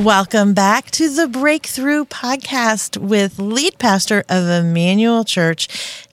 Welcome 0.00 0.54
back 0.54 0.90
to 0.92 1.10
the 1.10 1.28
Breakthrough 1.28 2.06
Podcast 2.06 2.96
with 2.96 3.38
lead 3.38 3.78
pastor 3.78 4.24
of 4.30 4.48
Emmanuel 4.48 5.24
Church, 5.24 5.68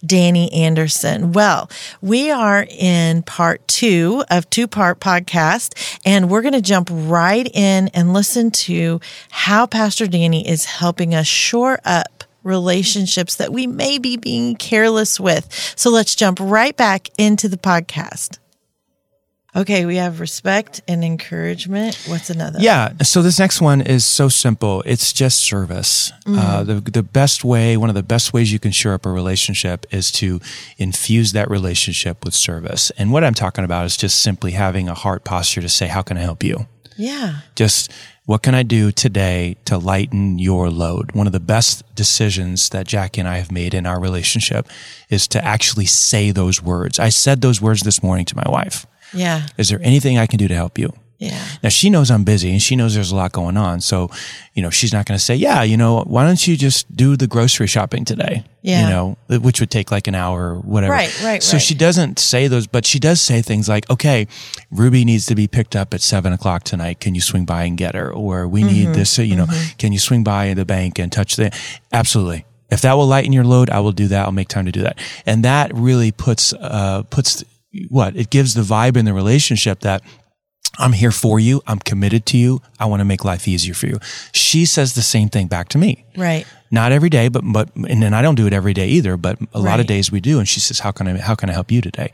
Danny 0.05 0.51
Anderson. 0.51 1.31
Well, 1.31 1.69
we 2.01 2.29
are 2.29 2.67
in 2.69 3.23
part 3.23 3.65
two 3.65 4.25
of 4.29 4.49
two 4.49 4.67
part 4.67 4.99
podcast, 4.99 5.97
and 6.05 6.29
we're 6.29 6.41
going 6.41 6.53
to 6.53 6.61
jump 6.61 6.89
right 6.91 7.49
in 7.53 7.87
and 7.93 8.13
listen 8.13 8.51
to 8.51 8.99
how 9.29 9.65
Pastor 9.65 10.05
Danny 10.05 10.45
is 10.45 10.65
helping 10.65 11.15
us 11.15 11.27
shore 11.27 11.79
up 11.85 12.25
relationships 12.43 13.35
that 13.35 13.53
we 13.53 13.67
may 13.67 13.99
be 13.99 14.17
being 14.17 14.57
careless 14.57 15.17
with. 15.17 15.47
So 15.77 15.89
let's 15.91 16.13
jump 16.13 16.39
right 16.41 16.75
back 16.75 17.07
into 17.17 17.47
the 17.47 17.57
podcast. 17.57 18.37
Okay, 19.57 19.87
we 19.87 19.95
have 19.95 20.19
respect 20.19 20.81
and 20.87 21.03
encouragement. 21.03 21.95
What's 22.05 22.29
another? 22.29 22.59
Yeah. 22.61 22.93
So 23.01 23.23
this 23.23 23.39
next 23.39 23.59
one 23.59 23.81
is 23.81 24.05
so 24.05 24.29
simple. 24.29 24.83
It's 24.85 25.11
just 25.11 25.39
service. 25.39 26.11
Mm-hmm. 26.25 26.37
Uh, 26.37 26.63
the 26.63 26.75
the 26.79 27.01
best 27.01 27.43
way, 27.43 27.75
one 27.75 27.89
of 27.89 27.95
the 27.95 28.03
best 28.03 28.33
ways 28.33 28.53
you 28.53 28.59
can 28.59 28.71
shore 28.71 28.93
up 28.93 29.07
a 29.07 29.09
relationship 29.09 29.87
is 29.89 30.11
to 30.11 30.39
infuse 30.77 31.31
that 31.31 31.49
relationship 31.49 32.23
with 32.23 32.35
service. 32.35 32.91
And 32.99 33.11
what 33.11 33.23
I'm 33.23 33.33
talking 33.33 33.63
about 33.63 33.87
is 33.87 33.97
just 33.97 34.21
simply 34.21 34.51
having 34.51 34.89
a 34.89 34.93
heart 34.93 35.23
posture 35.23 35.61
to 35.61 35.69
say, 35.69 35.87
"How 35.87 36.03
can 36.03 36.17
I 36.17 36.21
help 36.21 36.43
you?" 36.43 36.67
Yeah. 36.95 37.39
Just 37.55 37.91
what 38.25 38.43
can 38.43 38.53
I 38.53 38.61
do 38.61 38.91
today 38.91 39.55
to 39.65 39.77
lighten 39.77 40.37
your 40.37 40.69
load? 40.69 41.13
One 41.13 41.27
of 41.27 41.33
the 41.33 41.39
best 41.39 41.83
decisions 41.95 42.69
that 42.69 42.85
Jackie 42.85 43.21
and 43.21 43.27
I 43.27 43.37
have 43.37 43.51
made 43.51 43.73
in 43.73 43.85
our 43.87 43.99
relationship 43.99 44.67
is 45.09 45.27
to 45.29 45.43
actually 45.43 45.85
say 45.85 46.31
those 46.31 46.61
words. 46.61 46.99
I 46.99 47.09
said 47.09 47.41
those 47.41 47.61
words 47.61 47.81
this 47.81 48.03
morning 48.03 48.25
to 48.25 48.35
my 48.35 48.47
wife. 48.47 48.85
Yeah. 49.13 49.47
Is 49.57 49.69
there 49.69 49.79
anything 49.81 50.17
I 50.17 50.25
can 50.27 50.37
do 50.37 50.47
to 50.47 50.55
help 50.55 50.77
you? 50.77 50.93
Yeah. 51.19 51.43
Now 51.63 51.69
she 51.69 51.89
knows 51.89 52.11
I'm 52.11 52.23
busy 52.23 52.51
and 52.51 52.61
she 52.61 52.75
knows 52.75 52.93
there's 52.93 53.11
a 53.11 53.15
lot 53.15 53.31
going 53.31 53.57
on. 53.57 53.81
So, 53.81 54.11
you 54.53 54.61
know, 54.61 54.69
she's 54.69 54.93
not 54.93 55.07
going 55.07 55.17
to 55.17 55.23
say, 55.23 55.33
yeah, 55.33 55.63
you 55.63 55.75
know, 55.75 56.03
why 56.03 56.23
don't 56.23 56.47
you 56.47 56.55
just 56.55 56.95
do 56.95 57.17
the 57.17 57.25
grocery 57.25 57.65
shopping 57.65 58.05
today? 58.05 58.43
Yeah. 58.61 58.83
You 58.83 58.89
know, 58.89 59.17
which 59.39 59.59
would 59.59 59.71
take 59.71 59.89
like 59.89 60.07
an 60.07 60.13
hour 60.13 60.53
or 60.53 60.59
whatever. 60.59 60.93
Right, 60.93 61.23
right, 61.23 61.41
So 61.41 61.53
right. 61.53 61.61
she 61.61 61.73
doesn't 61.73 62.19
say 62.19 62.47
those, 62.47 62.67
but 62.67 62.85
she 62.85 62.99
does 62.99 63.19
say 63.19 63.41
things 63.41 63.67
like, 63.67 63.89
okay, 63.89 64.27
Ruby 64.69 65.05
needs 65.05 65.25
to 65.27 65.33
be 65.33 65.47
picked 65.47 65.75
up 65.75 65.91
at 65.95 66.01
seven 66.01 66.33
o'clock 66.33 66.63
tonight. 66.63 66.99
Can 66.99 67.15
you 67.15 67.21
swing 67.21 67.45
by 67.45 67.63
and 67.63 67.77
get 67.77 67.95
her? 67.95 68.11
Or 68.11 68.47
we 68.47 68.63
need 68.63 68.89
this, 68.93 69.17
you 69.17 69.35
know, 69.35 69.47
can 69.79 69.91
you 69.91 69.99
swing 69.99 70.23
by 70.23 70.53
the 70.53 70.65
bank 70.65 70.99
and 70.99 71.11
touch 71.11 71.35
the, 71.35 71.51
absolutely. 71.91 72.45
If 72.69 72.81
that 72.81 72.93
will 72.93 73.07
lighten 73.07 73.33
your 73.33 73.45
load, 73.45 73.71
I 73.71 73.79
will 73.79 73.93
do 73.93 74.07
that. 74.09 74.25
I'll 74.25 74.31
make 74.31 74.49
time 74.49 74.65
to 74.65 74.71
do 74.71 74.81
that. 74.81 74.99
And 75.25 75.45
that 75.45 75.73
really 75.73 76.11
puts, 76.11 76.53
uh, 76.53 77.03
puts 77.09 77.43
what? 77.89 78.15
It 78.15 78.29
gives 78.29 78.53
the 78.53 78.61
vibe 78.61 78.97
in 78.97 79.05
the 79.05 79.13
relationship 79.13 79.81
that 79.81 80.01
I'm 80.79 80.93
here 80.93 81.11
for 81.11 81.39
you. 81.39 81.61
I'm 81.65 81.79
committed 81.79 82.25
to 82.27 82.37
you. 82.37 82.61
I 82.79 82.85
want 82.85 82.99
to 82.99 83.05
make 83.05 83.25
life 83.25 83.47
easier 83.47 83.73
for 83.73 83.87
you. 83.87 83.99
She 84.31 84.65
says 84.65 84.93
the 84.93 85.01
same 85.01 85.29
thing 85.29 85.47
back 85.47 85.69
to 85.69 85.77
me. 85.77 86.05
Right. 86.15 86.45
Not 86.69 86.91
every 86.91 87.09
day, 87.09 87.29
but, 87.29 87.41
but, 87.45 87.73
and 87.75 88.03
then 88.03 88.13
I 88.13 88.21
don't 88.21 88.35
do 88.35 88.45
it 88.45 88.53
every 88.53 88.73
day 88.73 88.87
either, 88.89 89.17
but 89.17 89.39
a 89.53 89.59
lot 89.59 89.79
of 89.79 89.87
days 89.87 90.11
we 90.11 90.19
do. 90.19 90.37
And 90.37 90.47
she 90.47 90.59
says, 90.59 90.79
how 90.79 90.91
can 90.91 91.07
I, 91.07 91.17
how 91.17 91.33
can 91.33 91.49
I 91.49 91.53
help 91.53 91.71
you 91.71 91.81
today? 91.81 92.11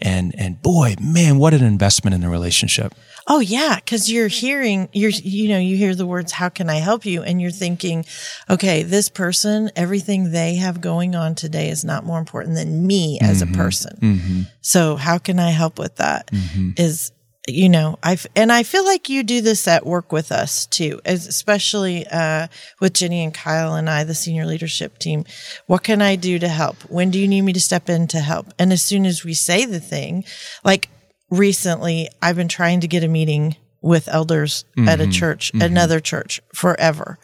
And, 0.00 0.34
and 0.38 0.62
boy, 0.62 0.94
man, 1.00 1.38
what 1.38 1.54
an 1.54 1.64
investment 1.64 2.14
in 2.14 2.20
the 2.20 2.28
relationship. 2.28 2.94
Oh 3.30 3.40
yeah, 3.40 3.76
because 3.76 4.10
you're 4.10 4.28
hearing 4.28 4.88
you're 4.94 5.10
you 5.10 5.50
know 5.50 5.58
you 5.58 5.76
hear 5.76 5.94
the 5.94 6.06
words 6.06 6.32
"How 6.32 6.48
can 6.48 6.70
I 6.70 6.76
help 6.76 7.04
you?" 7.04 7.22
and 7.22 7.42
you're 7.42 7.50
thinking, 7.50 8.06
okay, 8.48 8.82
this 8.82 9.10
person, 9.10 9.70
everything 9.76 10.32
they 10.32 10.54
have 10.54 10.80
going 10.80 11.14
on 11.14 11.34
today 11.34 11.68
is 11.68 11.84
not 11.84 12.06
more 12.06 12.18
important 12.18 12.54
than 12.54 12.86
me 12.86 13.18
as 13.20 13.42
a 13.42 13.44
mm-hmm. 13.44 13.54
person. 13.54 13.98
Mm-hmm. 14.00 14.40
So 14.62 14.96
how 14.96 15.18
can 15.18 15.38
I 15.38 15.50
help 15.50 15.78
with 15.78 15.96
that? 15.96 16.28
Mm-hmm. 16.28 16.70
Is 16.78 17.12
you 17.48 17.68
know 17.68 17.98
I've, 18.02 18.26
and 18.36 18.52
I 18.52 18.62
feel 18.62 18.84
like 18.84 19.08
you 19.08 19.22
do 19.22 19.40
this 19.40 19.66
at 19.66 19.86
work 19.86 20.12
with 20.12 20.30
us 20.30 20.66
too, 20.66 21.00
especially 21.04 22.06
uh, 22.06 22.48
with 22.80 22.92
Jenny 22.94 23.24
and 23.24 23.32
Kyle 23.32 23.74
and 23.74 23.88
I, 23.88 24.04
the 24.04 24.14
senior 24.14 24.46
leadership 24.46 24.98
team. 24.98 25.24
What 25.66 25.82
can 25.82 26.02
I 26.02 26.16
do 26.16 26.38
to 26.38 26.48
help? 26.48 26.76
When 26.90 27.10
do 27.10 27.18
you 27.18 27.28
need 27.28 27.42
me 27.42 27.52
to 27.54 27.60
step 27.60 27.88
in 27.88 28.06
to 28.08 28.20
help? 28.20 28.52
And 28.58 28.72
as 28.72 28.82
soon 28.82 29.06
as 29.06 29.24
we 29.24 29.34
say 29.34 29.64
the 29.64 29.80
thing, 29.80 30.24
like 30.64 30.88
recently 31.30 32.08
I've 32.22 32.36
been 32.36 32.48
trying 32.48 32.80
to 32.80 32.88
get 32.88 33.04
a 33.04 33.08
meeting 33.08 33.56
with 33.80 34.08
elders 34.08 34.64
at 34.88 35.00
a 35.00 35.06
church, 35.06 35.52
another 35.62 36.00
church 36.00 36.40
forever. 36.52 37.18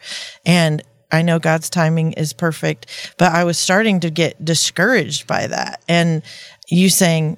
And 0.45 0.81
I 1.11 1.21
know 1.21 1.37
God's 1.37 1.69
timing 1.69 2.13
is 2.13 2.33
perfect, 2.33 3.13
but 3.17 3.31
I 3.31 3.43
was 3.43 3.57
starting 3.59 3.99
to 4.01 4.09
get 4.09 4.43
discouraged 4.43 5.27
by 5.27 5.47
that. 5.47 5.83
And 5.87 6.23
you 6.67 6.89
saying, 6.89 7.37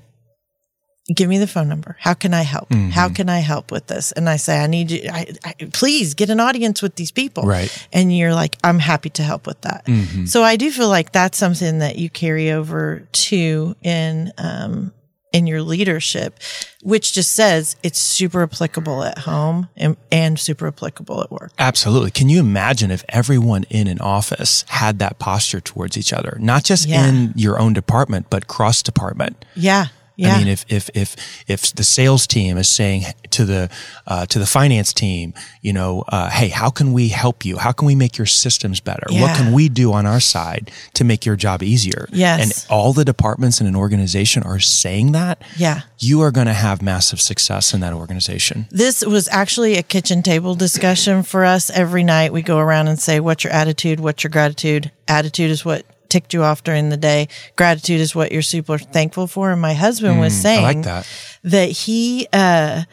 give 1.14 1.30
me 1.30 1.38
the 1.38 1.48
phone 1.48 1.70
number. 1.70 1.96
How 2.00 2.14
can 2.14 2.34
I 2.34 2.42
help? 2.42 2.72
How 2.92 3.10
can 3.10 3.30
I 3.30 3.40
help 3.40 3.72
with 3.72 3.88
this? 3.88 4.12
And 4.12 4.28
I 4.30 4.36
say, 4.36 4.60
I 4.62 4.68
need 4.68 4.92
you, 4.92 5.10
I, 5.12 5.28
I, 5.46 5.54
please 5.74 6.14
get 6.14 6.30
an 6.30 6.40
audience 6.40 6.82
with 6.82 6.96
these 6.96 7.12
people. 7.12 7.44
Right. 7.44 7.88
And 7.94 8.16
you're 8.16 8.34
like, 8.34 8.58
I'm 8.64 8.80
happy 8.80 9.10
to 9.12 9.24
help 9.24 9.48
with 9.48 9.62
that. 9.62 9.88
So 10.26 10.44
I 10.44 10.56
do 10.58 10.70
feel 10.72 10.90
like 10.90 11.12
that's 11.14 11.38
something 11.38 11.80
that 11.80 11.98
you 11.98 12.10
carry 12.10 12.52
over 12.52 13.08
to 13.12 13.76
in, 13.84 14.34
um, 14.38 14.92
in 15.34 15.46
your 15.46 15.62
leadership, 15.62 16.40
which 16.84 17.14
just 17.14 17.34
says 17.34 17.76
it's 17.84 18.00
super 18.00 18.44
applicable 18.44 19.04
at 19.04 19.20
home 19.20 19.68
and, 19.76 19.96
and 20.12 20.40
super 20.40 20.68
applicable 20.68 21.22
at 21.22 21.30
work. 21.32 21.52
Absolutely. 21.60 22.12
Can 22.12 22.30
you 22.30 22.40
imagine 22.40 22.92
if 22.92 23.04
everyone 23.10 23.66
in 23.70 23.88
an 23.88 24.00
office 24.00 24.64
had 24.70 25.00
that 25.00 25.20
posture 25.20 25.60
towards 25.60 25.98
each 25.98 26.12
other, 26.14 26.38
not 26.40 26.64
just 26.64 26.88
Yeah. 26.88 27.08
in 27.08 27.34
your 27.36 27.60
own 27.60 27.74
department, 27.74 28.30
but 28.30 28.48
cross 28.48 28.82
department? 28.82 29.44
Yeah. 29.56 29.88
Yeah. 30.18 30.34
I 30.34 30.40
mean, 30.40 30.48
if 30.48 30.66
if 30.68 30.90
if 30.96 31.16
if 31.48 31.74
the 31.74 31.84
sales 31.84 32.26
team 32.26 32.58
is 32.58 32.68
saying 32.68 33.04
to 33.30 33.46
the 33.46 33.70
uh, 34.08 34.26
to 34.26 34.40
the 34.40 34.48
finance 34.48 34.92
team, 34.92 35.34
you 35.62 35.72
know, 35.74 36.04
uh, 36.08 36.30
hey, 36.32 36.50
how 36.50 36.72
can 36.72 36.92
we 36.92 37.10
help 37.10 37.46
you? 37.46 37.58
How 37.58 37.72
can 37.72 37.86
we 37.86 37.94
make 37.96 38.18
your 38.18 38.26
systems 38.26 38.80
better? 38.80 39.06
What 39.12 39.38
can 39.38 39.54
we 39.54 39.70
do 39.70 39.94
on 39.94 40.08
our 40.08 40.20
side 40.20 40.72
to 40.96 41.04
make 41.04 41.24
your 41.26 41.36
job 41.36 41.62
easier? 41.62 42.10
Yes. 42.12 42.42
and 42.42 42.72
all 42.72 42.94
the 42.94 43.06
departments 43.06 43.62
in 43.62 43.68
an 43.68 43.76
organization 43.76 44.42
are 44.44 44.60
saying 44.60 45.12
that. 45.12 45.42
Yeah. 45.56 45.82
you 46.00 46.22
are 46.22 46.32
going 46.32 46.48
to 46.48 46.54
have 46.54 46.82
massive 46.82 47.22
success 47.22 47.74
in 47.74 47.80
that 47.82 47.94
organization. 47.94 48.68
This 48.72 49.06
was 49.06 49.28
actually 49.32 49.76
a 49.78 49.84
kitchen 49.84 50.24
table 50.24 50.56
discussion 50.56 51.22
for 51.24 51.46
us 51.46 51.70
every 51.70 52.04
night. 52.04 52.34
We 52.34 52.42
go 52.42 52.58
around 52.58 52.88
and 52.88 53.00
say, 53.00 53.20
What's 53.20 53.44
your 53.44 53.54
attitude? 53.54 54.00
What's 54.00 54.24
your 54.24 54.32
gratitude? 54.32 54.92
Attitude 55.08 55.52
is 55.52 55.64
what 55.64 55.86
ticked 56.10 56.34
you 56.34 56.44
off 56.44 56.64
during 56.64 56.90
the 56.90 56.98
day. 56.98 57.28
Gratitude 57.56 58.00
is 58.02 58.16
what 58.16 58.32
you're 58.32 58.42
super 58.42 58.78
thankful 58.78 59.28
for. 59.28 59.52
And 59.52 59.62
my 59.62 59.74
husband 59.74 60.20
was 60.20 60.34
saying 60.34 60.60
Mm, 60.60 60.64
I 60.64 60.74
like 60.74 60.82
that. 60.84 61.08
that 61.44 61.70
he 61.72 62.28
uh, 62.34 62.84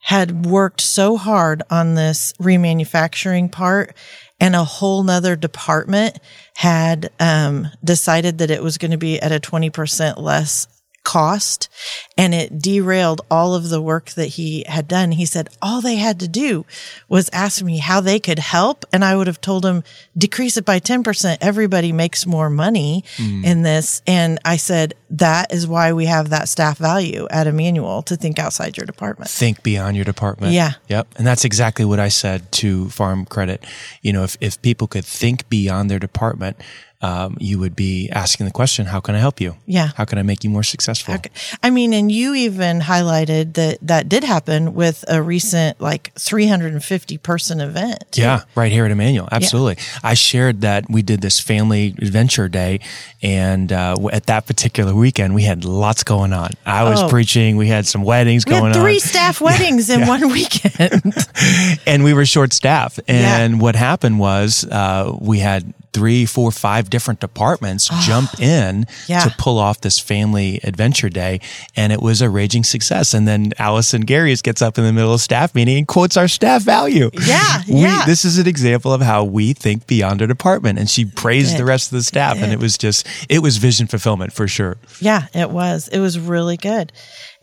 had 0.00 0.46
worked 0.46 0.80
so 0.80 1.16
hard 1.16 1.62
on 1.70 1.94
this 1.94 2.32
remanufacturing 2.40 3.50
part 3.52 3.94
and 4.40 4.54
a 4.56 4.64
whole 4.64 5.02
nother 5.04 5.36
department 5.36 6.18
had 6.56 7.10
um, 7.20 7.68
decided 7.82 8.38
that 8.38 8.50
it 8.50 8.62
was 8.62 8.78
going 8.78 8.90
to 8.90 8.96
be 8.98 9.20
at 9.20 9.32
a 9.32 9.38
20% 9.40 10.18
less 10.20 10.66
cost 11.04 11.68
and 12.16 12.34
it 12.34 12.58
derailed 12.58 13.20
all 13.30 13.54
of 13.54 13.68
the 13.68 13.80
work 13.80 14.10
that 14.12 14.26
he 14.26 14.64
had 14.66 14.88
done. 14.88 15.12
He 15.12 15.26
said 15.26 15.48
all 15.62 15.80
they 15.80 15.96
had 15.96 16.18
to 16.20 16.28
do 16.28 16.64
was 17.08 17.28
ask 17.32 17.62
me 17.62 17.78
how 17.78 18.00
they 18.00 18.18
could 18.18 18.38
help. 18.38 18.84
And 18.92 19.04
I 19.04 19.14
would 19.14 19.26
have 19.26 19.40
told 19.40 19.64
him 19.64 19.84
decrease 20.16 20.56
it 20.56 20.64
by 20.64 20.80
10%. 20.80 21.38
Everybody 21.40 21.92
makes 21.92 22.26
more 22.26 22.50
money 22.50 23.04
hmm. 23.16 23.44
in 23.44 23.62
this. 23.62 24.02
And 24.06 24.38
I 24.44 24.56
said, 24.56 24.94
that 25.10 25.52
is 25.52 25.66
why 25.66 25.92
we 25.92 26.06
have 26.06 26.30
that 26.30 26.48
staff 26.48 26.78
value 26.78 27.28
at 27.30 27.46
Emmanuel 27.46 28.02
to 28.02 28.16
think 28.16 28.38
outside 28.38 28.76
your 28.76 28.86
department. 28.86 29.30
think 29.30 29.62
beyond 29.62 29.96
your 29.96 30.04
department. 30.04 30.52
Yeah. 30.52 30.72
Yep. 30.88 31.08
And 31.16 31.26
that's 31.26 31.44
exactly 31.44 31.84
what 31.84 32.00
I 32.00 32.08
said 32.08 32.50
to 32.52 32.88
Farm 32.90 33.24
Credit. 33.24 33.64
You 34.02 34.12
know, 34.12 34.24
if, 34.24 34.36
if 34.40 34.60
people 34.62 34.88
could 34.88 35.04
think 35.04 35.48
beyond 35.48 35.90
their 35.90 35.98
department, 35.98 36.56
um, 37.04 37.36
you 37.38 37.58
would 37.58 37.76
be 37.76 38.08
asking 38.10 38.46
the 38.46 38.52
question, 38.52 38.86
how 38.86 39.00
can 39.00 39.14
I 39.14 39.18
help 39.18 39.38
you? 39.40 39.56
Yeah. 39.66 39.88
How 39.96 40.04
can 40.06 40.18
I 40.18 40.22
make 40.22 40.42
you 40.44 40.48
more 40.50 40.62
successful? 40.62 41.14
I 41.62 41.68
mean, 41.70 41.92
and 41.92 42.10
you 42.10 42.34
even 42.34 42.80
highlighted 42.80 43.54
that 43.54 43.78
that 43.82 44.08
did 44.08 44.24
happen 44.24 44.72
with 44.72 45.04
a 45.08 45.20
recent 45.20 45.80
like 45.80 46.12
350 46.18 47.18
person 47.18 47.60
event. 47.60 48.04
Yeah, 48.14 48.44
right 48.54 48.72
here 48.72 48.86
at 48.86 48.90
Emmanuel. 48.90 49.28
Absolutely. 49.30 49.76
I 50.02 50.14
shared 50.14 50.62
that 50.62 50.84
we 50.88 51.02
did 51.02 51.20
this 51.20 51.40
family 51.40 51.94
adventure 52.00 52.48
day, 52.48 52.80
and 53.22 53.70
uh, 53.72 53.96
at 54.12 54.26
that 54.26 54.46
particular 54.46 54.94
weekend, 54.94 55.34
we 55.34 55.42
had 55.42 55.64
lots 55.64 56.04
going 56.04 56.32
on. 56.32 56.50
I 56.64 56.84
was 56.84 57.02
Oh. 57.02 57.08
preaching. 57.08 57.56
We 57.58 57.68
had 57.68 57.86
some 57.86 58.02
weddings 58.02 58.46
We 58.46 58.50
going 58.52 58.72
had 58.72 58.80
three 58.80 58.94
on. 58.94 59.00
staff 59.00 59.40
weddings 59.48 59.90
in 59.90 60.06
one 60.06 60.28
weekend. 60.32 61.02
and 61.86 62.02
we 62.04 62.14
were 62.14 62.24
short 62.24 62.52
staffed. 62.54 63.00
Yeah. 63.08 63.38
And 63.40 63.60
what 63.60 63.76
happened 63.76 64.18
was 64.18 64.64
uh, 64.70 65.12
we 65.20 65.40
had 65.40 65.74
three, 65.94 66.26
four, 66.26 66.50
five 66.50 66.90
different 66.90 67.20
departments 67.20 67.88
ah, 67.90 68.02
jump 68.06 68.38
in 68.40 68.84
Yeah. 69.06 69.20
to 69.20 69.30
pull 69.38 69.58
off 69.58 69.80
this 69.80 69.98
family 70.00 70.60
adventure 70.64 71.08
day, 71.08 71.40
and 71.76 71.92
it 71.92 72.02
was 72.02 72.20
a 72.20 72.28
raging 72.28 72.64
success. 72.64 73.14
And 73.14 73.26
then 73.28 73.52
Allison 73.58 74.04
Garius 74.04 74.42
gets 74.42 74.60
up 74.60 74.76
in 74.76 74.84
the 74.84 74.92
middle 74.92 75.14
of 75.14 75.20
staff 75.20 75.54
meeting 75.54 75.78
and 75.78 75.86
quotes 75.88 76.16
our 76.16 76.28
staff 76.28 76.62
value. 76.62 77.10
Yeah, 77.26 77.62
We- 77.68 77.80
yeah. 77.82 78.04
This 78.04 78.24
is 78.24 78.38
an 78.38 78.46
example 78.48 78.92
of 78.92 79.00
how 79.00 79.24
we 79.24 79.52
think 79.54 79.86
beyond 79.86 80.20
our 80.20 80.26
department, 80.28 80.78
and 80.78 80.90
she 80.90 81.04
praised 81.04 81.56
the 81.56 81.64
rest 81.64 81.92
of 81.92 81.96
the 81.96 82.02
staff, 82.04 82.36
and 82.42 82.52
it 82.52 82.58
was 82.58 82.76
just 82.76 83.06
it 83.28 83.38
was 83.40 83.56
vision 83.58 83.86
fulfillment 83.86 84.32
for 84.32 84.48
sure. 84.48 84.76
yeah, 85.00 85.28
it 85.32 85.50
was. 85.50 85.86
It 85.88 86.00
was 86.00 86.18
really 86.18 86.56
good. 86.56 86.92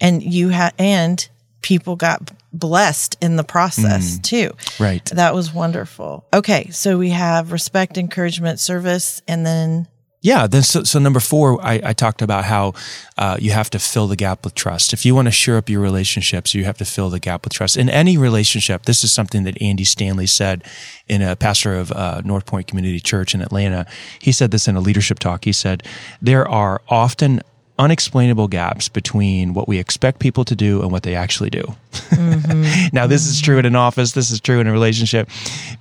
And 0.02 0.22
you 0.22 0.50
had, 0.50 0.74
and 0.78 1.26
people 1.62 1.96
got 1.96 2.32
blessed 2.54 3.16
in 3.22 3.36
the 3.36 3.44
process 3.44 4.20
too. 4.20 4.52
Right. 4.80 5.06
That 5.06 5.34
was 5.34 5.54
wonderful. 5.54 6.26
Okay. 6.34 6.70
So 6.72 6.98
we 6.98 7.12
have 7.12 7.52
respect, 7.52 7.98
encouragement, 7.98 8.60
service, 8.60 9.22
and 9.28 9.46
then 9.46 9.88
Yeah. 10.24 10.48
Then 10.48 10.62
so, 10.62 10.84
so 10.84 11.00
number 11.00 11.20
four, 11.20 11.64
I, 11.66 11.82
I 11.84 11.94
talked 11.94 12.22
about 12.22 12.46
how 12.46 12.74
uh, 13.18 13.38
you 13.40 13.52
have 13.52 13.70
to 13.72 13.80
fill 13.80 14.08
the 14.08 14.16
gap 14.16 14.44
with 14.44 14.54
trust. 14.54 14.94
If 14.94 15.06
you 15.06 15.16
want 15.16 15.28
to 15.28 15.32
shore 15.32 15.58
up 15.58 15.70
your 15.70 15.82
relationships, 15.82 16.54
you 16.54 16.64
have 16.66 16.78
to 16.78 16.86
fill 16.86 17.10
the 17.10 17.20
gap 17.20 17.44
with 17.44 17.54
trust. 17.54 17.78
In 17.78 17.90
any 17.90 18.18
relationship, 18.18 18.84
this 18.86 19.04
is 19.04 19.12
something 19.12 19.46
that 19.46 19.60
Andy 19.62 19.84
Stanley 19.84 20.28
said 20.28 20.64
in 21.08 21.22
a 21.22 21.36
pastor 21.36 21.74
of 21.74 21.92
uh, 21.92 22.22
North 22.24 22.46
Point 22.46 22.68
Community 22.68 23.00
Church 23.00 23.34
in 23.34 23.42
Atlanta. 23.42 23.86
He 24.20 24.32
said 24.32 24.52
this 24.52 24.68
in 24.68 24.76
a 24.76 24.82
leadership 24.82 25.20
talk. 25.20 25.46
He 25.46 25.54
said, 25.54 25.84
there 26.22 26.48
are 26.48 26.82
often 26.88 27.42
unexplainable 27.82 28.48
gaps 28.48 28.88
between 28.90 29.56
what 29.56 29.68
we 29.68 29.80
expect 29.80 30.20
people 30.20 30.46
to 30.46 30.56
do 30.56 30.84
and 30.84 30.92
what 30.92 31.02
they 31.02 31.16
actually 31.16 31.50
do. 31.50 31.64
now, 32.94 33.08
this 33.08 33.26
is 33.26 33.42
true 33.42 33.58
in 33.58 33.66
an 33.66 33.76
office. 33.76 34.12
This 34.12 34.30
is 34.30 34.40
true 34.40 34.60
in 34.60 34.68
a 34.68 34.72
relationship. 34.72 35.28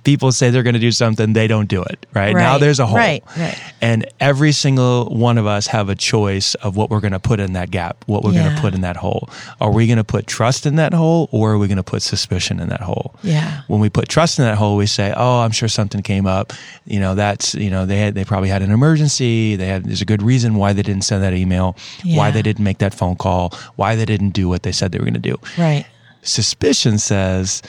People 0.03 0.31
say 0.31 0.49
they're 0.49 0.63
going 0.63 0.73
to 0.73 0.79
do 0.79 0.91
something, 0.91 1.33
they 1.33 1.45
don't 1.45 1.69
do 1.69 1.83
it. 1.83 2.05
Right, 2.11 2.35
now, 2.35 2.57
there's 2.57 2.79
a 2.79 2.87
hole, 2.87 2.97
right, 2.97 3.23
right. 3.37 3.57
and 3.81 4.07
every 4.19 4.51
single 4.51 5.05
one 5.15 5.37
of 5.37 5.45
us 5.45 5.67
have 5.67 5.89
a 5.89 5.95
choice 5.95 6.55
of 6.55 6.75
what 6.75 6.89
we're 6.89 7.01
going 7.01 7.13
to 7.13 7.19
put 7.19 7.39
in 7.39 7.53
that 7.53 7.69
gap, 7.69 8.03
what 8.07 8.23
we're 8.23 8.33
going 8.33 8.53
to 8.53 8.61
put 8.61 8.73
in 8.73 8.81
that 8.81 8.97
hole. 8.97 9.29
Are 9.61 9.71
we 9.71 9.85
going 9.85 9.97
to 9.97 10.03
put 10.03 10.25
trust 10.25 10.65
in 10.65 10.77
that 10.77 10.93
hole, 10.93 11.29
or 11.31 11.51
are 11.51 11.57
we 11.59 11.67
going 11.67 11.77
to 11.77 11.83
put 11.83 12.01
suspicion 12.01 12.59
in 12.59 12.69
that 12.69 12.81
hole? 12.81 13.13
Yeah. 13.21 13.61
When 13.67 13.79
we 13.79 13.89
put 13.89 14.09
trust 14.09 14.39
in 14.39 14.45
that 14.45 14.57
hole, 14.57 14.75
we 14.75 14.87
say, 14.87 15.13
"Oh, 15.15 15.41
I'm 15.41 15.51
sure 15.51 15.69
something 15.69 16.01
came 16.01 16.25
up. 16.25 16.51
You 16.85 16.99
know, 16.99 17.13
that's 17.13 17.53
you 17.53 17.69
know 17.69 17.85
they 17.85 17.99
had 17.99 18.15
they 18.15 18.25
probably 18.25 18.49
had 18.49 18.63
an 18.63 18.71
emergency. 18.71 19.55
They 19.55 19.67
had 19.67 19.85
there's 19.85 20.01
a 20.01 20.05
good 20.05 20.23
reason 20.23 20.55
why 20.55 20.73
they 20.73 20.81
didn't 20.81 21.03
send 21.03 21.23
that 21.23 21.33
email, 21.33 21.75
why 22.05 22.31
they 22.31 22.41
didn't 22.41 22.63
make 22.63 22.79
that 22.79 22.93
phone 22.93 23.15
call, 23.15 23.53
why 23.75 23.95
they 23.95 24.05
didn't 24.05 24.31
do 24.31 24.47
what 24.49 24.63
they 24.63 24.71
said 24.71 24.91
they 24.91 24.99
were 24.99 25.05
going 25.05 25.13
to 25.13 25.19
do." 25.19 25.37
right. 25.57 25.85
Suspicion 26.23 26.97
says, 26.97 27.61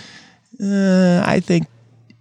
uh, 0.63 1.23
"I 1.25 1.41
think 1.41 1.67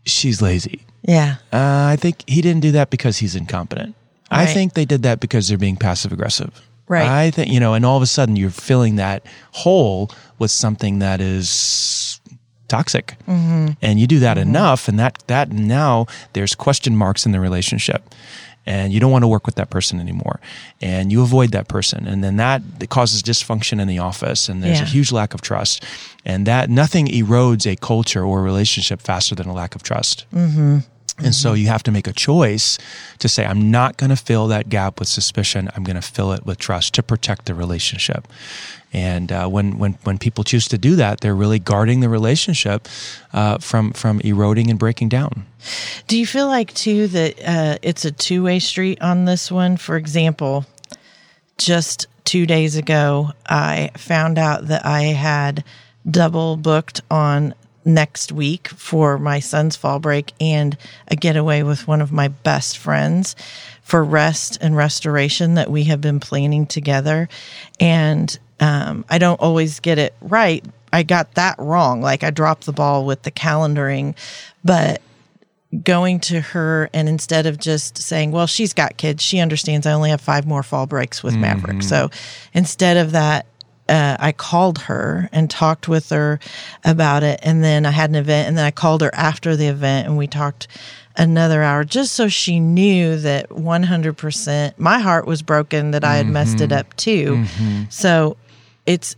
she's 0.06 0.42
lazy." 0.42 0.86
Yeah. 1.04 1.38
Uh, 1.52 1.90
I 1.90 1.98
think 2.00 2.24
he 2.28 2.42
didn't 2.42 2.62
do 2.62 2.72
that 2.72 2.90
because 2.90 3.18
he's 3.18 3.36
incompetent. 3.36 3.96
I 4.30 4.46
think 4.46 4.74
they 4.74 4.86
did 4.86 5.04
that 5.04 5.20
because 5.20 5.50
they're 5.50 5.58
being 5.58 5.76
passive 5.76 6.14
aggressive. 6.14 6.62
Right. 6.88 7.08
I 7.08 7.32
think, 7.32 7.52
you 7.52 7.60
know, 7.60 7.74
and 7.74 7.86
all 7.86 7.98
of 7.98 8.04
a 8.04 8.08
sudden 8.08 8.36
you're 8.36 8.50
filling 8.50 8.96
that 8.98 9.26
hole 9.52 10.12
with 10.40 10.52
something 10.52 11.00
that 11.00 11.22
is 11.22 12.20
toxic. 12.68 13.16
Mm-hmm. 13.28 13.74
And 13.82 14.00
you 14.00 14.08
do 14.08 14.20
that 14.20 14.38
enough, 14.38 14.88
and 14.88 15.00
that, 15.00 15.24
that 15.28 15.52
now 15.52 16.08
there's 16.34 16.56
question 16.56 16.96
marks 16.96 17.26
in 17.26 17.32
the 17.32 17.40
relationship. 17.40 18.14
And 18.66 18.94
you 18.94 19.00
don't 19.00 19.12
want 19.12 19.24
to 19.24 19.28
work 19.28 19.46
with 19.48 19.56
that 19.56 19.70
person 19.70 20.00
anymore. 20.00 20.40
And 20.82 21.12
you 21.12 21.24
avoid 21.24 21.52
that 21.52 21.68
person. 21.68 22.08
And 22.08 22.24
then 22.24 22.38
that 22.38 22.62
causes 22.90 23.24
dysfunction 23.24 23.82
in 23.82 23.88
the 23.88 24.00
office. 24.00 24.50
And 24.50 24.64
there's 24.64 24.80
a 24.80 24.86
huge 24.86 25.12
lack 25.12 25.34
of 25.34 25.42
trust. 25.42 25.84
And 26.26 26.46
that 26.46 26.70
nothing 26.70 27.08
erodes 27.08 27.66
a 27.66 27.76
culture 27.76 28.24
or 28.24 28.40
a 28.40 28.44
relationship 28.44 29.02
faster 29.02 29.34
than 29.34 29.48
a 29.48 29.54
lack 29.54 29.74
of 29.74 29.82
trust. 29.82 30.26
Mm-hmm. 30.32 30.80
And 31.24 31.36
so 31.36 31.54
you 31.54 31.68
have 31.68 31.84
to 31.84 31.92
make 31.92 32.08
a 32.08 32.14
choice 32.14 32.78
to 33.20 33.30
say, 33.30 33.46
I'm 33.46 33.72
not 33.72 33.98
going 33.98 34.10
to 34.10 34.16
fill 34.16 34.48
that 34.48 34.70
gap 34.70 35.00
with 35.00 35.08
suspicion. 35.08 35.70
I'm 35.76 35.84
going 35.84 35.96
to 35.96 36.02
fill 36.02 36.32
it 36.32 36.46
with 36.46 36.58
trust 36.58 36.94
to 36.96 37.04
protect 37.04 37.46
the 37.46 37.56
relationship. 37.56 38.28
And 38.94 39.32
uh, 39.32 39.48
when, 39.48 39.78
when, 39.78 39.94
when 40.04 40.18
people 40.18 40.44
choose 40.44 40.68
to 40.68 40.78
do 40.78 40.96
that, 40.98 41.22
they're 41.22 41.36
really 41.36 41.60
guarding 41.60 42.02
the 42.02 42.10
relationship 42.10 42.88
uh, 43.32 43.58
from, 43.60 43.94
from 43.94 44.20
eroding 44.22 44.70
and 44.70 44.78
breaking 44.78 45.10
down. 45.10 45.46
Do 46.08 46.18
you 46.18 46.28
feel 46.28 46.48
like 46.48 46.74
too 46.74 47.08
that 47.08 47.40
uh, 47.46 47.78
it's 47.82 48.04
a 48.04 48.12
two 48.12 48.44
way 48.44 48.60
street 48.60 49.02
on 49.02 49.26
this 49.26 49.52
one? 49.52 49.78
For 49.78 49.96
example, 49.96 50.66
just 51.58 52.08
two 52.26 52.46
days 52.46 52.76
ago, 52.76 53.32
I 53.48 53.92
found 53.96 54.38
out 54.38 54.68
that 54.68 54.86
I 54.86 55.04
had 55.04 55.64
double 56.10 56.58
booked 56.58 57.02
on 57.10 57.54
next 57.84 58.32
week 58.32 58.68
for 58.70 59.18
my 59.18 59.40
son's 59.40 59.76
fall 59.76 60.00
break 60.00 60.34
and 60.40 60.78
a 61.08 61.16
getaway 61.16 61.64
with 61.64 61.88
one 61.88 62.02
of 62.02 62.12
my 62.12 62.28
best 62.28 62.78
friends 62.78 63.36
for 63.82 64.04
rest 64.04 64.58
and 64.62 64.76
restoration 64.76 65.56
that 65.56 65.70
we 65.70 65.86
have 65.86 66.02
been 66.02 66.20
planning 66.20 66.66
together. 66.66 67.28
And 67.80 68.38
um, 68.60 69.04
I 69.10 69.18
don't 69.18 69.40
always 69.40 69.80
get 69.80 69.98
it 69.98 70.14
right. 70.22 70.64
I 70.94 71.04
got 71.04 71.34
that 71.36 71.56
wrong. 71.58 72.02
Like 72.02 72.24
I 72.24 72.30
dropped 72.30 72.66
the 72.66 72.74
ball 72.74 73.06
with 73.06 73.24
the 73.24 73.32
calendaring, 73.32 74.16
but 74.64 75.02
going 75.84 76.20
to 76.20 76.42
her 76.42 76.90
and 76.94 77.08
instead 77.08 77.46
of 77.46 77.58
just 77.58 77.98
saying, 77.98 78.32
well, 78.32 78.48
she's 78.48 78.74
got 78.74 78.98
kids, 78.98 79.24
she 79.24 79.40
understands 79.40 79.88
I 79.88 79.94
only 79.94 80.10
have 80.10 80.22
five 80.22 80.46
more 80.46 80.64
fall 80.64 80.86
breaks 80.86 81.24
with 81.24 81.34
Maverick. 81.36 81.82
So 81.82 82.10
instead 82.54 82.98
of 82.98 83.14
that, 83.14 83.46
uh, 83.92 84.16
I 84.20 84.32
called 84.32 84.80
her 84.80 85.30
and 85.32 85.50
talked 85.50 85.88
with 85.88 86.10
her 86.10 86.40
about 86.86 87.22
it. 87.24 87.40
And 87.44 87.64
then 87.64 87.86
I 87.86 87.92
had 87.92 88.10
an 88.10 88.16
event 88.16 88.48
and 88.48 88.58
then 88.58 88.66
I 88.66 88.72
called 88.72 89.02
her 89.02 89.14
after 89.14 89.56
the 89.56 89.68
event 89.68 90.08
and 90.08 90.18
we 90.18 90.26
talked 90.28 90.68
another 91.18 91.62
hour 91.62 91.84
just 91.84 92.14
so 92.14 92.28
she 92.30 92.60
knew 92.60 93.18
that 93.18 93.50
100% 93.50 94.78
my 94.80 95.00
heart 95.00 95.28
was 95.28 95.42
broken 95.42 95.92
that 95.92 96.04
I 96.06 96.16
had 96.16 96.28
messed 96.28 96.62
it 96.62 96.72
up 96.72 96.96
too. 96.96 97.44
So 97.90 98.38
it's, 98.86 99.16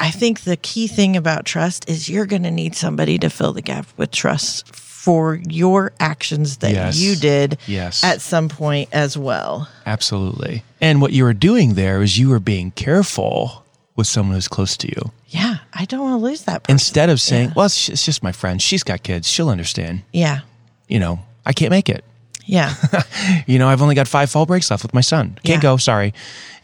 I 0.00 0.10
think 0.10 0.40
the 0.40 0.56
key 0.56 0.86
thing 0.88 1.16
about 1.16 1.44
trust 1.44 1.88
is 1.88 2.08
you're 2.08 2.26
going 2.26 2.42
to 2.42 2.50
need 2.50 2.74
somebody 2.74 3.18
to 3.18 3.30
fill 3.30 3.52
the 3.52 3.62
gap 3.62 3.86
with 3.96 4.10
trust 4.10 4.74
for 4.74 5.40
your 5.48 5.92
actions 5.98 6.58
that 6.58 6.72
Yes. 6.72 6.98
you 6.98 7.16
did 7.16 7.58
Yes. 7.66 8.04
at 8.04 8.20
some 8.20 8.48
point 8.48 8.88
as 8.92 9.16
well. 9.16 9.68
Absolutely. 9.86 10.62
And 10.80 11.00
what 11.00 11.12
you 11.12 11.24
were 11.24 11.34
doing 11.34 11.74
there 11.74 12.02
is 12.02 12.18
you 12.18 12.28
were 12.30 12.38
being 12.40 12.70
careful 12.72 13.64
with 14.02 14.08
someone 14.08 14.34
who's 14.34 14.48
close 14.48 14.76
to 14.78 14.88
you. 14.88 15.12
Yeah, 15.28 15.58
I 15.72 15.84
don't 15.86 16.00
want 16.00 16.20
to 16.20 16.24
lose 16.26 16.42
that 16.44 16.64
person. 16.64 16.74
Instead 16.74 17.08
of 17.10 17.20
saying, 17.20 17.48
Yeah. 17.48 17.54
well, 17.56 17.66
it's 17.66 17.88
it's 17.88 18.04
just 18.04 18.22
my 18.22 18.32
friend. 18.32 18.60
She's 18.60 18.82
got 18.82 19.02
kids. 19.02 19.28
She'll 19.28 19.48
understand. 19.48 20.02
yeah, 20.12 20.40
You 20.88 20.98
know, 21.00 21.20
I 21.46 21.52
can't 21.52 21.70
make 21.70 21.88
it. 21.88 22.04
yeah, 22.44 22.74
you 23.46 23.58
know, 23.58 23.68
I've 23.68 23.80
only 23.82 23.94
got 23.94 24.08
five 24.08 24.28
fall 24.30 24.46
breaks 24.46 24.70
left 24.70 24.82
with 24.82 24.92
my 24.94 25.00
son. 25.02 25.38
Can't 25.44 25.62
Yeah. 25.62 25.70
go, 25.70 25.76
sorry. 25.78 26.12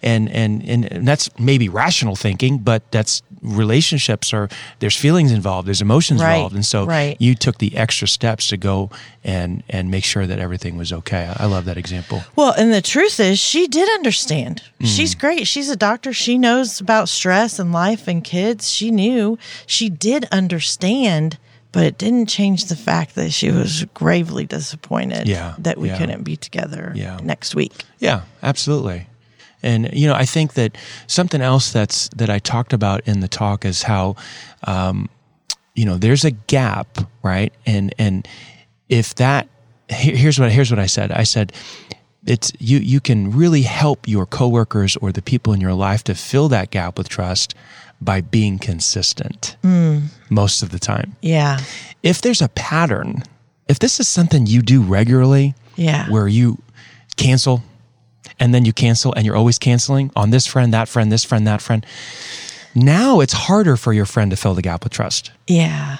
And, 0.02 0.28
and 0.30 0.62
and 0.68 1.06
that's 1.08 1.28
maybe 1.38 1.68
rational 1.68 2.14
thinking, 2.16 2.58
but 2.58 2.82
that's 2.92 3.22
relationships 3.42 4.32
are 4.32 4.48
there's 4.78 4.96
feelings 4.96 5.32
involved, 5.32 5.68
there's 5.68 5.80
emotions 5.82 6.20
Right, 6.22 6.34
involved, 6.34 6.54
and 6.54 6.64
so 6.64 6.84
right. 6.86 7.16
you 7.20 7.34
took 7.34 7.58
the 7.58 7.76
extra 7.76 8.08
steps 8.08 8.48
to 8.48 8.56
go 8.56 8.90
and 9.24 9.62
and 9.68 9.90
make 9.90 10.04
sure 10.04 10.26
that 10.26 10.38
everything 10.38 10.76
was 10.76 10.92
okay. 10.92 11.32
I 11.36 11.46
love 11.46 11.64
that 11.66 11.76
example. 11.76 12.22
Well, 12.36 12.52
and 12.52 12.72
the 12.72 12.82
truth 12.82 13.20
is, 13.20 13.38
she 13.38 13.66
did 13.66 13.88
understand. 13.90 14.62
Mm. 14.80 14.86
She's 14.86 15.14
great. 15.14 15.46
She's 15.46 15.68
a 15.68 15.76
doctor. 15.76 16.12
She 16.12 16.38
knows 16.38 16.80
about 16.80 17.08
stress 17.08 17.58
and 17.58 17.72
life 17.72 18.08
and 18.08 18.22
kids. 18.24 18.70
She 18.70 18.90
knew. 18.90 19.38
She 19.66 19.88
did 19.90 20.26
understand, 20.32 21.38
but 21.72 21.84
it 21.84 21.98
didn't 21.98 22.26
change 22.26 22.66
the 22.66 22.76
fact 22.76 23.14
that 23.14 23.32
she 23.32 23.50
was 23.50 23.84
gravely 23.94 24.46
disappointed 24.46 25.28
Yeah, 25.28 25.54
that 25.58 25.78
we 25.78 25.88
yeah. 25.88 25.98
couldn't 25.98 26.22
be 26.22 26.36
together 26.36 26.92
Yeah. 26.94 27.18
next 27.22 27.54
week. 27.54 27.84
Yeah, 27.98 28.22
absolutely. 28.42 29.06
And 29.62 29.90
you 29.92 30.06
know, 30.06 30.14
I 30.14 30.24
think 30.24 30.54
that 30.54 30.76
something 31.06 31.40
else 31.40 31.72
that's 31.72 32.08
that 32.16 32.30
I 32.30 32.38
talked 32.38 32.72
about 32.72 33.06
in 33.08 33.20
the 33.20 33.28
talk 33.28 33.64
is 33.64 33.82
how, 33.82 34.16
um, 34.64 35.08
you 35.74 35.84
know, 35.84 35.96
there's 35.96 36.24
a 36.24 36.30
gap, 36.30 36.98
right? 37.22 37.52
And 37.66 37.94
and 37.98 38.26
if 38.88 39.14
that 39.16 39.48
here- 39.88 40.16
here's 40.16 40.38
what 40.38 40.52
here's 40.52 40.70
what 40.70 40.78
I 40.78 40.86
said. 40.86 41.10
I 41.12 41.24
said 41.24 41.52
it's 42.26 42.52
you 42.58 42.78
you 42.78 43.00
can 43.00 43.32
really 43.32 43.62
help 43.62 44.06
your 44.06 44.26
coworkers 44.26 44.96
or 44.96 45.12
the 45.12 45.22
people 45.22 45.52
in 45.52 45.60
your 45.60 45.74
life 45.74 46.04
to 46.04 46.14
fill 46.14 46.48
that 46.50 46.70
gap 46.70 46.98
with 46.98 47.08
trust 47.08 47.54
by 48.00 48.20
being 48.20 48.58
consistent 48.60 49.56
most 50.30 50.62
of 50.62 50.70
the 50.70 50.78
time. 50.78 51.16
Yeah. 51.20 51.58
If 52.04 52.20
there's 52.20 52.40
a 52.42 52.48
pattern, 52.50 53.24
if 53.68 53.80
this 53.80 53.98
is 53.98 54.06
something 54.06 54.46
you 54.46 54.62
do 54.62 54.82
regularly, 54.82 55.54
Yeah. 55.76 56.08
where 56.08 56.28
you 56.28 56.58
cancel 57.16 57.62
and 58.40 58.54
then 58.54 58.64
you 58.64 58.72
cancel 58.72 59.12
and 59.14 59.24
you're 59.26 59.36
always 59.36 59.58
canceling 59.58 60.10
on 60.16 60.30
this 60.30 60.46
friend, 60.46 60.72
that 60.72 60.88
friend, 60.88 61.10
this 61.10 61.24
friend, 61.24 61.46
that 61.46 61.60
friend. 61.62 61.84
Now 62.74 63.20
it's 63.20 63.32
harder 63.32 63.76
for 63.76 63.92
your 63.92 64.06
friend 64.06 64.30
to 64.30 64.36
fill 64.36 64.54
the 64.54 64.62
gap 64.62 64.84
with 64.84 64.92
trust. 64.92 65.32
Yeah. 65.46 65.98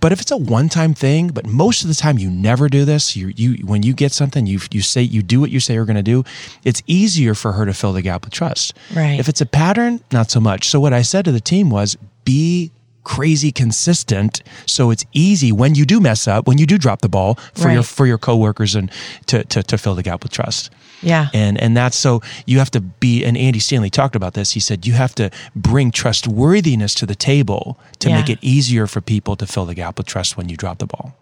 But 0.00 0.12
if 0.12 0.20
it's 0.20 0.30
a 0.30 0.36
one-time 0.36 0.94
thing, 0.94 1.28
but 1.28 1.44
most 1.44 1.82
of 1.82 1.88
the 1.88 1.94
time 1.94 2.16
you 2.16 2.30
never 2.30 2.68
do 2.68 2.84
this, 2.84 3.16
you 3.16 3.32
you 3.34 3.66
when 3.66 3.82
you 3.82 3.94
get 3.94 4.12
something, 4.12 4.46
you 4.46 4.60
you 4.70 4.80
say 4.80 5.02
you 5.02 5.22
do 5.22 5.40
what 5.40 5.50
you 5.50 5.58
say 5.58 5.74
you're 5.74 5.84
going 5.84 5.96
to 5.96 6.02
do, 6.02 6.22
it's 6.62 6.82
easier 6.86 7.34
for 7.34 7.52
her 7.52 7.66
to 7.66 7.74
fill 7.74 7.92
the 7.92 8.02
gap 8.02 8.24
with 8.24 8.32
trust. 8.32 8.74
Right. 8.94 9.18
If 9.18 9.28
it's 9.28 9.40
a 9.40 9.46
pattern, 9.46 10.00
not 10.12 10.30
so 10.30 10.40
much. 10.40 10.68
So 10.68 10.78
what 10.78 10.92
I 10.92 11.02
said 11.02 11.24
to 11.24 11.32
the 11.32 11.40
team 11.40 11.68
was 11.68 11.96
be 12.24 12.70
crazy 13.04 13.50
consistent 13.52 14.42
so 14.66 14.90
it's 14.90 15.04
easy 15.12 15.50
when 15.52 15.74
you 15.74 15.84
do 15.84 16.00
mess 16.00 16.28
up, 16.28 16.46
when 16.46 16.58
you 16.58 16.66
do 16.66 16.78
drop 16.78 17.00
the 17.00 17.08
ball 17.08 17.34
for 17.54 17.70
your 17.70 17.82
for 17.82 18.06
your 18.06 18.18
coworkers 18.18 18.74
and 18.74 18.90
to, 19.26 19.44
to 19.44 19.62
to 19.62 19.76
fill 19.78 19.94
the 19.94 20.02
gap 20.02 20.22
with 20.22 20.32
trust. 20.32 20.70
Yeah. 21.02 21.28
And 21.34 21.60
and 21.60 21.76
that's 21.76 21.96
so 21.96 22.20
you 22.46 22.58
have 22.58 22.70
to 22.70 22.80
be 22.80 23.24
and 23.24 23.36
Andy 23.36 23.58
Stanley 23.58 23.90
talked 23.90 24.14
about 24.14 24.34
this. 24.34 24.52
He 24.52 24.60
said 24.60 24.86
you 24.86 24.92
have 24.92 25.14
to 25.16 25.30
bring 25.56 25.90
trustworthiness 25.90 26.94
to 26.96 27.06
the 27.06 27.14
table 27.16 27.76
to 27.98 28.08
Yeah. 28.08 28.20
make 28.20 28.30
it 28.30 28.38
easier 28.40 28.86
for 28.86 29.00
people 29.00 29.34
to 29.36 29.46
fill 29.46 29.64
the 29.66 29.74
gap 29.74 29.98
with 29.98 30.06
trust 30.06 30.36
when 30.36 30.48
you 30.48 30.56
drop 30.56 30.78
the 30.78 30.86
ball. 30.86 31.16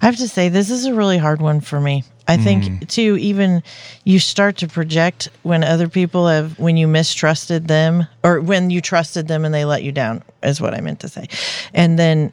I 0.00 0.06
have 0.06 0.16
to 0.16 0.28
say, 0.28 0.48
this 0.48 0.70
is 0.70 0.86
a 0.86 0.94
really 0.94 1.18
hard 1.18 1.40
one 1.40 1.60
for 1.60 1.80
me. 1.80 2.04
I 2.28 2.36
think, 2.36 2.64
mm. 2.64 2.88
too, 2.88 3.16
even 3.18 3.62
you 4.04 4.18
start 4.18 4.58
to 4.58 4.68
project 4.68 5.28
when 5.42 5.64
other 5.64 5.88
people 5.88 6.28
have, 6.28 6.58
when 6.58 6.76
you 6.76 6.86
mistrusted 6.86 7.66
them 7.66 8.06
or 8.22 8.40
when 8.40 8.70
you 8.70 8.80
trusted 8.80 9.26
them 9.26 9.44
and 9.44 9.52
they 9.52 9.64
let 9.64 9.82
you 9.82 9.90
down, 9.90 10.22
is 10.42 10.60
what 10.60 10.72
I 10.72 10.80
meant 10.80 11.00
to 11.00 11.08
say. 11.08 11.26
And 11.74 11.98
then 11.98 12.32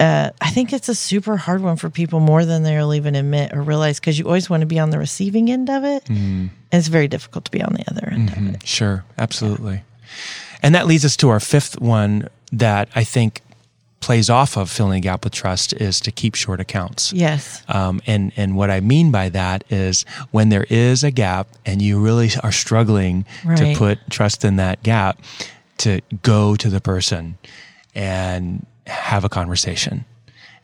uh, 0.00 0.30
I 0.40 0.50
think 0.50 0.72
it's 0.72 0.88
a 0.88 0.94
super 0.94 1.36
hard 1.36 1.62
one 1.62 1.76
for 1.76 1.90
people 1.90 2.20
more 2.20 2.44
than 2.44 2.62
they'll 2.62 2.94
even 2.94 3.14
admit 3.14 3.52
or 3.52 3.62
realize 3.62 4.00
because 4.00 4.18
you 4.18 4.24
always 4.26 4.48
want 4.50 4.62
to 4.62 4.66
be 4.66 4.78
on 4.78 4.90
the 4.90 4.98
receiving 4.98 5.50
end 5.50 5.70
of 5.70 5.84
it. 5.84 6.08
And 6.08 6.50
it's 6.72 6.88
very 6.88 7.08
difficult 7.08 7.44
to 7.46 7.50
be 7.50 7.62
on 7.62 7.74
the 7.74 7.84
other 7.90 8.08
end 8.10 8.30
of 8.30 8.36
mm-hmm. 8.36 8.54
it. 8.54 8.66
Sure, 8.66 9.04
absolutely. 9.18 9.82
And 10.62 10.74
that 10.74 10.86
leads 10.86 11.04
us 11.04 11.16
to 11.18 11.28
our 11.28 11.40
fifth 11.40 11.80
one 11.80 12.28
that 12.52 12.88
I 12.94 13.04
think 13.04 13.42
plays 14.06 14.30
off 14.30 14.56
of 14.56 14.70
filling 14.70 14.98
a 14.98 15.00
gap 15.00 15.24
with 15.24 15.32
trust 15.32 15.72
is 15.72 15.98
to 15.98 16.12
keep 16.12 16.36
short 16.36 16.60
accounts. 16.60 17.12
Yes. 17.12 17.64
Um, 17.66 18.00
and 18.06 18.32
and 18.36 18.56
what 18.56 18.70
I 18.70 18.78
mean 18.78 19.10
by 19.10 19.30
that 19.30 19.64
is 19.68 20.04
when 20.30 20.48
there 20.48 20.64
is 20.70 21.02
a 21.02 21.10
gap 21.10 21.48
and 21.66 21.82
you 21.82 21.98
really 22.00 22.30
are 22.44 22.52
struggling 22.52 23.24
to 23.56 23.74
put 23.76 23.98
trust 24.08 24.44
in 24.44 24.56
that 24.56 24.84
gap, 24.84 25.20
to 25.78 26.00
go 26.22 26.54
to 26.54 26.70
the 26.70 26.80
person 26.80 27.36
and 27.96 28.64
have 28.86 29.24
a 29.24 29.28
conversation 29.28 30.04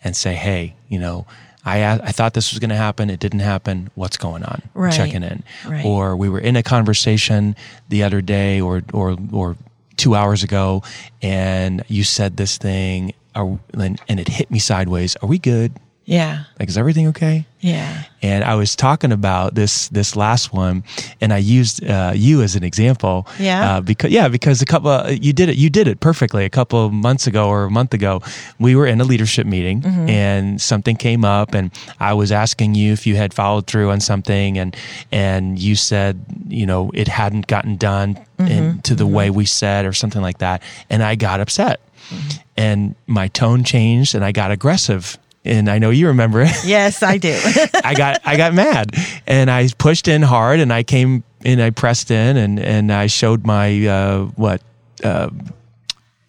and 0.05 0.17
say, 0.17 0.35
hey, 0.35 0.77
you 0.89 1.01
know. 1.01 1.27
I, 1.65 1.93
I 1.93 2.11
thought 2.11 2.35
this 2.35 2.51
was 2.51 2.59
going 2.59 2.71
to 2.71 2.77
happen. 2.77 3.09
It 3.09 3.21
didn't 3.21 3.39
happen. 3.39 3.89
What's 3.95 4.17
going 4.17 4.43
on? 4.43 4.63
Right. 4.75 4.93
Checking 4.93 5.23
in. 5.23 5.45
Right. 5.65 5.85
Or 5.85 6.17
we 6.17 6.29
were 6.29 6.41
in 6.41 6.57
a 6.57 6.63
conversation 6.65 7.55
the 7.89 8.03
other 8.03 8.21
day 8.21 8.61
or, 8.61 8.83
or, 8.93 9.17
or 9.33 9.57
two 9.97 10.17
hours 10.17 10.43
ago 10.43 10.83
and 11.23 11.85
you 11.87 12.03
said 12.03 12.37
this 12.37 12.59
thing 12.59 13.15
are, 13.35 13.59
and, 13.75 14.01
and 14.09 14.21
it 14.21 14.29
hit 14.29 14.51
me 14.51 14.59
sideways. 14.59 15.17
Are 15.17 15.29
we 15.29 15.39
good? 15.39 15.73
Yeah. 16.05 16.45
Like, 16.59 16.69
is 16.69 16.77
everything 16.77 17.09
okay? 17.09 17.47
Yeah. 17.61 18.03
And 18.23 18.43
I 18.43 18.57
was 18.57 18.75
talking 18.75 19.13
about 19.13 19.55
this 19.55 19.89
this 19.89 20.17
last 20.17 20.53
one, 20.53 20.83
and 21.21 21.33
I 21.33 21.39
used 21.39 21.85
uh, 21.85 22.13
you 22.15 22.43
as 22.43 22.57
an 22.57 22.65
example. 22.65 23.27
Yeah? 23.39 23.77
Uh, 23.77 23.81
because 23.81 24.11
yeah, 24.11 24.27
because 24.27 24.61
a 24.63 24.67
couple 24.67 24.91
uh, 24.91 25.11
you 25.11 25.33
did 25.33 25.49
it 25.49 25.57
you 25.57 25.71
did 25.71 25.87
it 25.87 26.01
perfectly. 26.01 26.45
A 26.45 26.51
couple 26.51 26.85
of 26.85 26.93
months 26.93 27.29
ago 27.29 27.49
or 27.49 27.65
a 27.65 27.71
month 27.71 27.95
ago, 27.95 28.21
we 28.59 28.75
were 28.75 28.87
in 28.87 29.01
a 29.01 29.05
leadership 29.05 29.47
meeting, 29.47 29.85
and 29.85 30.61
something 30.61 30.97
came 30.97 31.25
up, 31.25 31.55
and 31.55 31.71
I 32.01 32.15
was 32.15 32.33
asking 32.33 32.75
you 32.75 32.93
if 32.93 33.07
you 33.07 33.15
had 33.15 33.33
followed 33.33 33.69
through 33.69 33.91
on 33.91 34.01
something, 34.01 34.59
and 34.59 34.77
and 35.13 35.57
you 35.59 35.77
said 35.77 36.25
you 36.49 36.67
know 36.67 36.91
it 36.95 37.07
hadn't 37.07 37.47
gotten 37.47 37.77
done 37.77 38.19
in, 38.39 38.81
to 38.83 38.97
the 38.97 39.07
way 39.07 39.31
we 39.31 39.47
said 39.47 39.87
or 39.87 39.93
something 39.93 40.21
like 40.23 40.39
that, 40.39 40.63
and 40.91 41.03
I 41.03 41.15
got 41.15 41.39
upset, 41.41 41.81
and 42.57 42.95
my 43.07 43.29
tone 43.29 43.65
changed, 43.65 44.15
and 44.15 44.25
I 44.25 44.33
got 44.33 44.51
aggressive. 44.51 45.19
And 45.45 45.69
I 45.69 45.79
know 45.81 45.91
you 45.91 46.07
remember 46.07 46.41
it. 46.43 46.53
Yes, 46.65 47.03
I 47.03 47.19
do. 47.19 47.33
I 47.85 47.95
got 47.95 48.21
I 48.25 48.37
got 48.37 48.55
mad 48.55 48.95
and 49.27 49.51
I 49.51 49.69
pushed 49.77 50.07
in 50.07 50.23
hard 50.23 50.61
and 50.61 50.73
I 50.73 50.85
came 50.85 51.25
in 51.45 51.61
I 51.61 51.71
pressed 51.71 52.13
in 52.13 52.37
and 52.37 52.61
and 52.61 52.93
I 52.93 53.09
showed 53.09 53.45
my 53.45 53.85
uh, 53.89 54.27
what 54.37 54.63
uh, 55.03 55.31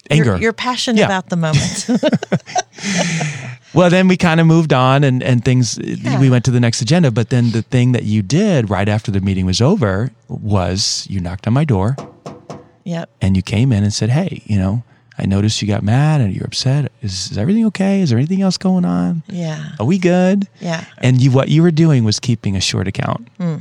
anger. 0.09 0.25
You're, 0.31 0.37
you're 0.41 0.53
passionate 0.53 0.97
Yeah. 0.99 1.05
about 1.05 1.29
the 1.29 1.35
moment. 1.35 1.85
well, 3.73 3.89
then 3.91 4.07
we 4.07 4.17
kind 4.17 4.39
of 4.39 4.47
moved 4.47 4.73
on 4.73 5.03
and 5.03 5.21
and 5.21 5.45
things 5.45 5.77
Yeah. 5.77 6.19
we 6.19 6.29
went 6.31 6.45
to 6.45 6.51
the 6.51 6.59
next 6.59 6.81
agenda. 6.81 7.11
But 7.11 7.29
then 7.29 7.51
the 7.51 7.61
thing 7.61 7.91
that 7.91 8.03
you 8.03 8.23
did 8.23 8.69
right 8.69 8.89
after 8.89 9.11
the 9.11 9.21
meeting 9.21 9.45
was 9.45 9.61
over 9.61 10.11
was 10.27 11.05
you 11.09 11.19
knocked 11.19 11.45
on 11.47 11.53
my 11.53 11.65
door 11.65 11.95
yep. 12.83 13.09
and 13.21 13.35
you 13.35 13.43
came 13.43 13.71
in 13.71 13.83
and 13.83 13.93
said, 13.93 14.09
"Hey, 14.09 14.41
you 14.45 14.57
know." 14.57 14.83
I 15.17 15.25
noticed 15.25 15.61
you 15.61 15.67
got 15.67 15.83
mad 15.83 16.21
and 16.21 16.33
you're 16.33 16.45
upset. 16.45 16.91
Is, 17.01 17.31
is 17.31 17.37
everything 17.37 17.65
okay? 17.67 18.01
Is 18.01 18.09
there 18.09 18.17
anything 18.17 18.41
else 18.41 18.57
going 18.57 18.85
on? 18.85 19.23
Yeah. 19.27 19.71
Are 19.79 19.85
we 19.85 19.97
good? 19.99 20.47
Yeah. 20.59 20.85
And 20.97 21.21
you, 21.21 21.31
what 21.31 21.49
you 21.49 21.61
were 21.61 21.71
doing 21.71 22.03
was 22.03 22.19
keeping 22.19 22.55
a 22.55 22.61
short 22.61 22.87
account. 22.87 23.27
Hmm. 23.37 23.57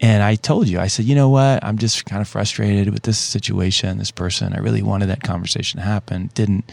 And 0.00 0.22
I 0.22 0.34
told 0.34 0.68
you, 0.68 0.80
I 0.80 0.88
said, 0.88 1.04
you 1.04 1.14
know 1.14 1.28
what? 1.28 1.64
I'm 1.64 1.78
just 1.78 2.04
kind 2.04 2.20
of 2.20 2.28
frustrated 2.28 2.92
with 2.92 3.04
this 3.04 3.18
situation, 3.18 3.98
this 3.98 4.10
person. 4.10 4.52
I 4.52 4.58
really 4.58 4.82
wanted 4.82 5.06
that 5.06 5.22
conversation 5.22 5.78
to 5.78 5.86
happen. 5.86 6.30
Didn't. 6.34 6.70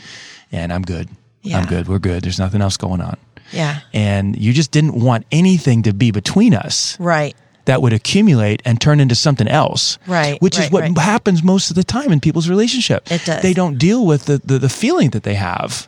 And 0.51 0.73
I'm 0.73 0.81
good. 0.81 1.07
Yeah. 1.43 1.59
I'm 1.59 1.65
good. 1.65 1.87
We're 1.87 1.99
good. 1.99 2.23
There's 2.23 2.39
nothing 2.39 2.61
else 2.61 2.77
going 2.77 3.01
on. 3.01 3.17
Yeah. 3.51 3.81
And 3.93 4.37
you 4.37 4.53
just 4.53 4.71
didn't 4.71 4.99
want 4.99 5.25
anything 5.31 5.83
to 5.83 5.93
be 5.93 6.11
between 6.11 6.53
us 6.53 6.97
Right. 6.99 7.35
That 7.71 7.81
would 7.81 7.93
accumulate 7.93 8.61
and 8.65 8.81
turn 8.81 8.99
into 8.99 9.15
something 9.15 9.47
else. 9.47 9.97
Right, 10.05 10.41
Which 10.41 10.59
is 10.59 10.69
what 10.69 10.81
right. 10.81 10.97
happens 10.97 11.41
most 11.41 11.69
of 11.71 11.75
the 11.77 11.85
time 11.85 12.11
in 12.11 12.19
people's 12.19 12.49
relationship. 12.49 13.09
It 13.09 13.23
does. 13.25 13.41
They 13.41 13.53
don't 13.53 13.77
deal 13.77 14.05
with 14.05 14.25
the, 14.25 14.39
the, 14.43 14.59
the 14.59 14.67
feeling 14.69 15.11
that 15.11 15.23
they 15.23 15.35
have. 15.35 15.87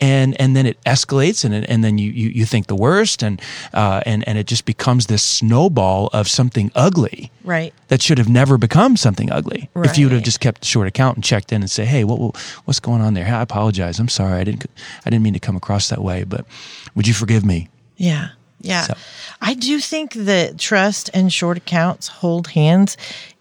And 0.00 0.40
and 0.40 0.54
then 0.56 0.64
it 0.64 0.76
escalates 0.84 1.44
and 1.44 1.52
and 1.68 1.82
then 1.84 1.98
you, 1.98 2.10
you, 2.12 2.28
you 2.30 2.44
think 2.46 2.66
the 2.68 2.76
worst 2.76 3.22
and 3.22 3.42
uh, 3.74 4.00
and 4.06 4.22
and 4.28 4.38
it 4.38 4.46
just 4.46 4.64
becomes 4.64 5.06
this 5.06 5.22
snowball 5.24 6.08
of 6.12 6.28
something 6.28 6.70
ugly 6.76 7.30
Right. 7.44 7.74
that 7.88 8.00
should 8.00 8.18
have 8.18 8.28
never 8.28 8.56
become 8.58 8.96
something 8.96 9.28
ugly 9.32 9.68
if 9.88 9.98
you 9.98 10.06
would 10.06 10.12
have 10.14 10.22
just 10.22 10.38
kept 10.40 10.64
a 10.64 10.68
short 10.68 10.86
account 10.86 11.16
and 11.16 11.24
checked 11.24 11.52
in 11.52 11.62
and 11.62 11.70
say 11.70 11.84
hey 11.84 12.04
what 12.04 12.36
what's 12.64 12.78
going 12.80 13.00
on 13.02 13.14
there 13.14 13.24
hey, 13.24 13.32
I 13.32 13.42
apologize 13.42 13.98
I'm 13.98 14.08
sorry 14.08 14.34
I 14.40 14.44
didn't 14.44 14.66
I 15.04 15.10
didn't 15.10 15.24
mean 15.24 15.34
to 15.34 15.40
come 15.40 15.56
across 15.56 15.88
that 15.88 16.00
way 16.00 16.22
but 16.24 16.46
would 16.94 17.08
you 17.08 17.14
forgive 17.14 17.44
me 17.44 17.68
Yeah. 17.96 18.28
Yeah. 18.60 18.82
So- 18.82 18.94
I 19.40 19.54
do 19.54 19.78
think 19.80 20.14
that 20.14 20.58
trust 20.58 21.10
and 21.14 21.32
short 21.32 21.56
accounts 21.56 22.08
hold 22.08 22.48
hands. 22.48 22.96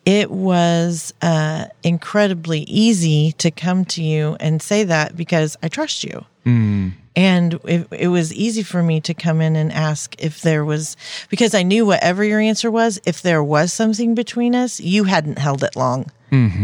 It 0.05 0.31
was 0.31 1.13
uh, 1.21 1.65
incredibly 1.83 2.61
easy 2.61 3.33
to 3.39 3.51
come 3.51 3.83
to 3.85 4.03
you 4.03 4.37
and 4.39 4.61
say 4.61 4.83
that 4.85 5.17
because 5.17 5.57
I 5.61 5.67
trust 5.67 6.03
you. 6.03 6.23
And 7.15 7.55
it, 7.65 7.87
it 7.91 8.07
was 8.09 8.31
easy 8.33 8.61
for 8.63 8.81
me 8.83 9.01
to 9.01 9.13
come 9.13 9.41
in 9.41 9.55
and 9.55 9.71
ask 9.71 10.15
if 10.19 10.41
there 10.43 10.63
was, 10.63 10.95
because 11.29 11.53
I 11.55 11.63
knew 11.63 11.85
whatever 11.85 12.23
your 12.23 12.39
answer 12.39 12.69
was, 12.71 13.01
if 13.05 13.21
there 13.23 13.43
was 13.43 13.73
something 13.73 14.13
between 14.15 14.53
us, 14.55 14.79
you 14.79 15.05
hadn't 15.05 15.39
held 15.39 15.63
it 15.63 15.75
long. 15.75 16.11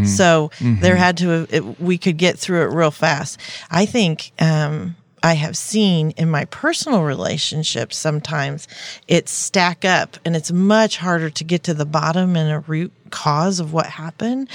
So 0.06 0.50
there 0.60 0.96
had 0.96 1.16
to, 1.18 1.46
it, 1.50 1.80
we 1.80 1.98
could 1.98 2.16
get 2.18 2.38
through 2.38 2.62
it 2.62 2.74
real 2.74 2.90
fast. 2.92 3.40
I 3.70 3.84
think, 3.84 4.30
um, 4.38 4.94
I 5.24 5.32
have 5.32 5.56
seen 5.56 6.10
in 6.18 6.30
my 6.30 6.44
personal 6.44 7.02
relationships 7.02 7.96
sometimes 7.96 8.68
it 9.08 9.28
stack 9.28 9.84
up 9.84 10.18
and 10.24 10.36
it's 10.36 10.52
much 10.52 10.98
harder 10.98 11.30
to 11.30 11.44
get 11.44 11.62
to 11.64 11.72
the 11.74 11.86
bottom 11.86 12.36
and 12.36 12.50
a 12.52 12.58
root 12.60 12.92
cause 13.10 13.58
of 13.60 13.72
what 13.72 13.86
happened 13.86 14.48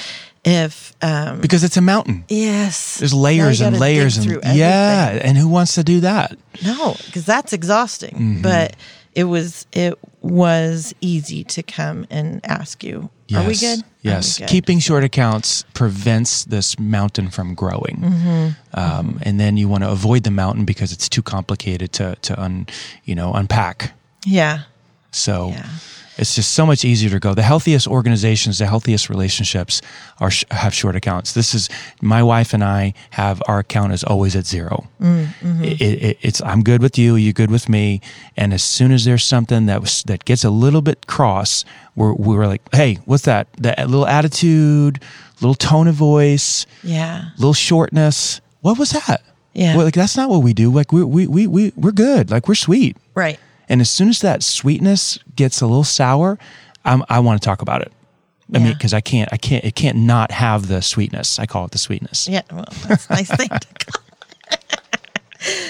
if 0.46 0.94
um 1.02 1.42
because 1.42 1.64
it's 1.64 1.76
a 1.78 1.82
mountain 1.82 2.24
yes 2.30 2.98
There's 3.00 3.14
layers 3.14 3.62
and 3.62 3.80
layers 3.80 4.18
and 4.18 4.26
yeah, 4.56 5.08
everything. 5.10 5.28
and 5.30 5.38
who 5.38 5.48
wants 5.50 5.74
to 5.76 5.84
do 5.84 6.02
that? 6.02 6.38
no 6.64 6.96
because 7.08 7.26
that's 7.26 7.52
exhausting 7.52 8.14
Mm-hmm. 8.16 8.42
but 8.44 8.76
it 9.16 9.24
was 9.26 9.66
it 9.72 9.98
was 10.22 10.94
easy 11.02 11.44
to 11.46 11.64
come 11.64 12.06
and 12.12 12.40
ask 12.46 12.84
you 12.84 13.10
are 13.36 13.44
we 13.44 13.54
Yes. 13.54 13.60
good 13.62 13.80
Are 13.80 13.88
we 14.04 14.10
Yes, 14.12 14.38
good? 14.38 14.48
keeping 14.50 14.80
short 14.80 15.04
accounts 15.04 15.64
prevents 15.74 16.46
this 16.46 16.78
mountain 16.80 17.30
from 17.30 17.54
growing, 17.56 17.98
Mm-hmm. 18.02 18.80
um, 18.80 19.20
and 19.24 19.40
then 19.40 19.58
you 19.58 19.68
want 19.70 19.84
to 19.84 19.90
avoid 19.90 20.24
the 20.24 20.32
mountain 20.32 20.66
because 20.66 20.92
it's 20.96 21.10
too 21.10 21.22
complicated 21.22 21.92
to 21.94 22.16
to 22.22 22.34
un, 22.42 22.66
you 23.06 23.16
know 23.16 23.34
unpack. 23.34 23.92
yeah 24.26 24.60
So 25.12 25.50
Yeah. 25.50 25.66
It's 26.20 26.36
just 26.36 26.52
so 26.52 26.66
much 26.66 26.84
easier 26.84 27.10
to 27.10 27.20
go. 27.20 27.34
The 27.34 27.44
healthiest 27.44 27.88
organizations, 27.88 28.58
the 28.58 28.68
healthiest 28.68 29.10
relationships 29.10 29.82
are 30.20 30.30
sh- 30.30 30.44
have 30.52 30.74
short 30.74 30.98
accounts. 30.98 31.34
This 31.34 31.56
is 31.56 31.70
my 32.02 32.22
wife 32.22 32.54
and 32.54 32.62
I 32.62 32.94
have 33.12 33.42
our 33.48 33.60
account 33.60 33.94
is 33.94 34.04
always 34.04 34.36
at 34.36 34.46
0 34.46 34.86
mm, 35.02 35.26
mm-hmm. 35.26 35.64
It, 35.64 35.82
it, 35.82 36.18
it's 36.22 36.42
I'm 36.42 36.62
good 36.62 36.82
with 36.82 36.98
you, 36.98 37.16
you're 37.16 37.32
good 37.32 37.50
with 37.50 37.70
me, 37.70 38.02
and 38.36 38.54
as 38.54 38.64
soon 38.64 38.92
as 38.92 39.06
there's 39.06 39.24
something 39.24 39.68
that 39.68 39.80
was 39.80 40.04
that 40.04 40.26
gets 40.26 40.44
a 40.44 40.50
little 40.50 40.82
bit 40.82 41.08
cross, 41.08 41.64
we're 41.96 42.14
we're 42.14 42.48
like, 42.48 42.62
hey, 42.74 42.96
what's 43.06 43.24
that? 43.24 43.48
That 43.54 43.90
little 43.90 44.08
attitude, 44.08 45.02
little 45.42 45.56
tone 45.56 45.88
of 45.88 45.96
voice, 45.96 46.66
yeah 46.84 47.30
little 47.38 47.54
shortness. 47.54 48.42
What 48.62 48.78
was 48.78 48.92
that? 48.92 49.24
Yeah. 49.54 49.78
Well, 49.78 49.86
like 49.86 49.94
that's 49.94 50.18
not 50.18 50.30
what 50.30 50.44
we 50.44 50.54
do. 50.54 50.70
Like 50.70 50.92
we 50.92 51.02
we 51.04 51.28
we 51.28 51.48
we 51.48 51.72
we're 51.78 51.92
good. 51.92 52.30
Like 52.30 52.50
we're 52.50 52.56
sweet. 52.56 52.98
right 53.16 53.40
And 53.70 53.82
as 53.82 53.90
soon 53.90 54.10
as 54.10 54.20
that 54.22 54.44
sweetness 54.44 55.20
gets 55.36 55.62
a 55.62 55.68
little 55.68 55.84
sour, 55.84 56.38
I'm, 56.84 57.04
I 57.08 57.20
want 57.20 57.42
to 57.42 57.46
talk 57.46 57.62
about 57.62 57.82
it. 57.82 57.94
I 58.54 58.58
mean, 58.58 58.74
because 58.74 58.96
I 58.96 59.02
can't, 59.02 59.30
I 59.32 59.38
can't, 59.38 59.64
it 59.64 59.76
can't 59.76 60.00
not 60.00 60.32
have 60.32 60.68
the 60.68 60.82
sweetness. 60.82 61.38
I 61.38 61.46
call 61.46 61.66
it 61.66 61.72
the 61.72 61.78
sweetness. 61.78 62.28
Yeah, 62.28 62.42
well, 62.52 62.66
that's 62.88 63.08
a 63.08 63.14
nice 63.14 63.30
thing 63.30 63.48
to 63.48 63.68
call. 63.86 64.04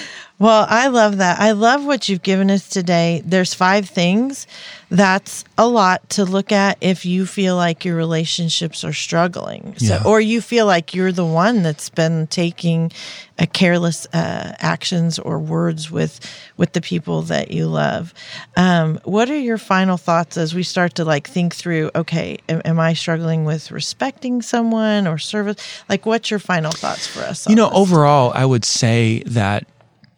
Well, 0.40 0.66
I 0.70 0.86
love 0.88 1.18
that. 1.18 1.38
I 1.38 1.52
love 1.52 1.84
what 1.84 2.08
you've 2.08 2.22
given 2.22 2.50
us 2.50 2.66
today. 2.66 3.22
There's 3.26 3.52
five 3.52 3.86
things. 3.90 4.46
That's 4.88 5.44
a 5.58 5.68
lot 5.68 6.08
to 6.10 6.24
look 6.24 6.50
at 6.50 6.78
if 6.80 7.04
you 7.04 7.26
feel 7.26 7.56
like 7.56 7.84
your 7.84 7.94
relationships 7.94 8.82
are 8.82 8.94
struggling. 8.94 9.74
So, 9.76 9.84
Yeah. 9.96 10.02
or 10.02 10.18
you 10.18 10.40
feel 10.40 10.64
like 10.64 10.94
you're 10.94 11.12
the 11.12 11.26
one 11.26 11.62
that's 11.62 11.90
been 11.90 12.26
taking 12.28 12.90
a 13.38 13.46
careless 13.46 14.06
uh, 14.14 14.54
actions 14.60 15.18
or 15.18 15.38
words 15.38 15.90
with 15.90 16.20
with 16.56 16.72
the 16.72 16.80
people 16.80 17.20
that 17.22 17.50
you 17.50 17.66
love. 17.66 18.14
Um, 18.56 18.98
what 19.04 19.28
are 19.28 19.38
your 19.38 19.58
final 19.58 19.98
thoughts 19.98 20.38
as 20.38 20.54
we 20.54 20.62
start 20.62 20.94
to 20.94 21.04
like 21.04 21.28
think 21.28 21.54
through? 21.54 21.90
Okay, 21.94 22.38
am, 22.48 22.62
am 22.64 22.80
I 22.80 22.94
struggling 22.94 23.44
with 23.44 23.70
respecting 23.70 24.40
someone 24.40 25.06
or 25.06 25.18
service? 25.18 25.56
Like, 25.90 26.06
what's 26.06 26.30
your 26.30 26.40
final 26.40 26.72
thoughts 26.72 27.06
for 27.06 27.20
us? 27.20 27.46
You 27.46 27.56
know, 27.56 27.68
this? 27.68 27.78
overall, 27.78 28.32
I 28.34 28.46
would 28.46 28.64
say 28.64 29.22
that 29.26 29.66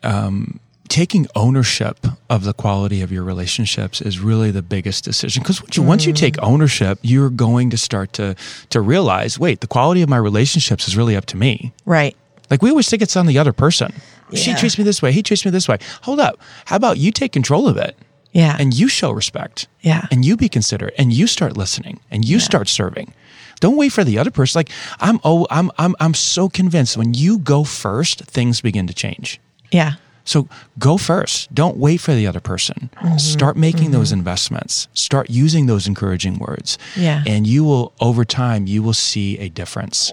um, 0.04 0.60
taking 0.92 1.26
ownership 1.34 2.06
of 2.28 2.44
the 2.44 2.52
quality 2.52 3.00
of 3.00 3.10
your 3.10 3.22
relationships 3.22 4.02
is 4.02 4.20
really 4.20 4.50
the 4.50 4.60
biggest 4.60 5.04
decision. 5.04 5.42
Because 5.42 5.62
once 5.62 5.76
you, 5.78 5.82
mm. 5.82 5.86
once 5.86 6.04
you 6.04 6.12
take 6.12 6.36
ownership 6.42 6.98
you're 7.00 7.30
going 7.30 7.70
to 7.70 7.78
start 7.78 8.12
to 8.12 8.36
to 8.68 8.80
realize 8.82 9.38
wait 9.38 9.62
the 9.62 9.66
quality 9.66 10.02
of 10.02 10.10
my 10.10 10.18
relationships 10.18 10.86
is 10.86 10.94
really 10.94 11.16
up 11.16 11.24
to 11.24 11.38
me. 11.38 11.72
Right. 11.86 12.14
Like 12.50 12.60
we 12.60 12.68
always 12.68 12.90
think 12.90 13.00
it's 13.00 13.16
on 13.16 13.24
the 13.24 13.38
other 13.38 13.54
person. 13.54 13.94
Yeah. 14.30 14.38
she 14.38 14.54
treats 14.54 14.76
me 14.76 14.84
this 14.84 15.00
way 15.00 15.12
he 15.12 15.22
treats 15.22 15.46
me 15.46 15.50
this 15.50 15.66
way. 15.66 15.78
Hold 16.02 16.20
up 16.20 16.38
how 16.66 16.76
about 16.76 16.98
you 16.98 17.10
take 17.10 17.32
control 17.32 17.68
of 17.68 17.78
it? 17.78 17.96
Yeah. 18.32 18.54
And 18.58 18.74
you 18.74 18.88
show 18.88 19.12
respect. 19.12 19.68
Yeah. 19.80 20.06
And 20.10 20.26
you 20.26 20.36
be 20.36 20.50
considerate. 20.50 20.94
And 20.98 21.10
you 21.10 21.26
start 21.26 21.56
listening. 21.56 22.00
And 22.10 22.22
you 22.22 22.36
yeah. 22.36 22.42
start 22.42 22.68
serving. 22.68 23.14
Don't 23.60 23.76
wait 23.76 23.92
for 23.92 24.04
the 24.04 24.18
other 24.18 24.30
person. 24.30 24.58
Like 24.58 24.68
i'm 25.00 25.20
oh 25.24 25.46
i'm 25.50 25.70
i'm 25.78 25.96
i'm 26.00 26.12
so 26.12 26.50
convinced 26.50 26.98
when 26.98 27.14
you 27.14 27.38
go 27.38 27.64
first 27.64 28.26
things 28.26 28.60
begin 28.60 28.86
to 28.88 28.94
change 28.94 29.40
yeah 29.72 29.94
so 30.24 30.48
go 30.78 30.96
first. 30.96 31.52
Don't 31.54 31.76
wait 31.76 31.98
for 31.98 32.14
the 32.14 32.26
other 32.26 32.40
person. 32.40 32.90
Mm-hmm. 32.96 33.18
Start 33.18 33.56
making 33.56 33.84
mm-hmm. 33.84 33.92
those 33.92 34.12
investments. 34.12 34.88
Start 34.94 35.30
using 35.30 35.66
those 35.66 35.86
encouraging 35.86 36.38
words. 36.38 36.78
Yeah. 36.96 37.24
And 37.26 37.46
you 37.46 37.64
will, 37.64 37.92
over 38.00 38.24
time, 38.24 38.66
you 38.66 38.82
will 38.82 38.94
see 38.94 39.38
a 39.38 39.48
difference. 39.48 40.12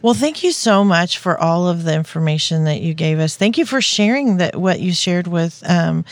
Well, 0.00 0.14
thank 0.14 0.42
you 0.42 0.52
so 0.52 0.84
much 0.84 1.18
for 1.18 1.38
all 1.38 1.68
of 1.68 1.84
the 1.84 1.94
information 1.94 2.64
that 2.64 2.80
you 2.80 2.94
gave 2.94 3.18
us. 3.18 3.36
Thank 3.36 3.58
you 3.58 3.66
for 3.66 3.80
sharing 3.80 4.38
that 4.38 4.56
what 4.56 4.80
you 4.80 4.92
shared 4.92 5.26
with 5.26 5.62
um, 5.68 6.04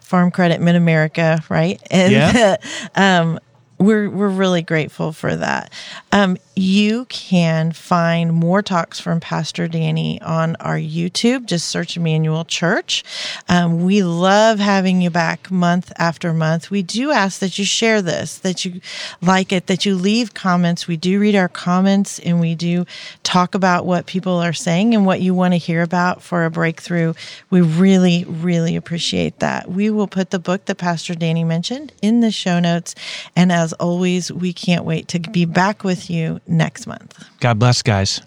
Farm 0.00 0.30
Credit 0.30 0.60
Mid 0.60 0.74
America, 0.74 1.42
right? 1.48 1.80
And 1.90 2.12
yeah. 2.12 2.56
um, 2.96 3.38
we're 3.78 4.08
we're 4.08 4.28
really 4.28 4.62
grateful 4.62 5.12
for 5.12 5.34
that. 5.34 5.72
Um, 6.12 6.36
you 6.54 7.06
can 7.06 7.72
find 7.72 8.32
more 8.32 8.60
talks 8.60 9.00
from 9.00 9.20
Pastor 9.20 9.68
Danny 9.68 10.20
on 10.20 10.54
our 10.56 10.76
YouTube. 10.76 11.46
Just 11.46 11.68
search 11.68 11.96
Emmanuel 11.96 12.44
Church. 12.44 13.02
Um, 13.48 13.84
we 13.84 14.02
love 14.02 14.58
having 14.58 15.00
you 15.00 15.08
back 15.08 15.50
month 15.50 15.92
after 15.96 16.34
month. 16.34 16.70
We 16.70 16.82
do 16.82 17.10
ask 17.10 17.40
that 17.40 17.58
you 17.58 17.64
share 17.64 18.02
this, 18.02 18.38
that 18.38 18.64
you 18.64 18.82
like 19.22 19.50
it, 19.50 19.66
that 19.66 19.86
you 19.86 19.94
leave 19.94 20.34
comments. 20.34 20.86
We 20.86 20.98
do 20.98 21.18
read 21.18 21.34
our 21.34 21.48
comments 21.48 22.18
and 22.18 22.38
we 22.38 22.54
do 22.54 22.84
talk 23.22 23.54
about 23.54 23.86
what 23.86 24.04
people 24.04 24.34
are 24.34 24.52
saying 24.52 24.94
and 24.94 25.06
what 25.06 25.22
you 25.22 25.34
want 25.34 25.54
to 25.54 25.58
hear 25.58 25.80
about 25.80 26.22
for 26.22 26.44
a 26.44 26.50
breakthrough. 26.50 27.14
We 27.48 27.62
really, 27.62 28.24
really 28.28 28.76
appreciate 28.76 29.38
that. 29.38 29.70
We 29.70 29.88
will 29.88 30.08
put 30.08 30.30
the 30.30 30.38
book 30.38 30.66
that 30.66 30.76
Pastor 30.76 31.14
Danny 31.14 31.44
mentioned 31.44 31.94
in 32.02 32.20
the 32.20 32.30
show 32.30 32.60
notes. 32.60 32.94
And 33.34 33.50
as 33.50 33.72
always, 33.74 34.30
we 34.30 34.52
can't 34.52 34.84
wait 34.84 35.08
to 35.08 35.18
be 35.18 35.46
back 35.46 35.82
with 35.82 36.10
you 36.10 36.40
next 36.46 36.86
month. 36.86 37.24
God 37.40 37.58
bless, 37.58 37.82
guys. 37.82 38.20